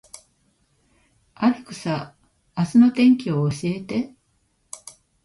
[1.35, 2.15] アレクサ、
[2.57, 4.15] 明日の天気を教えて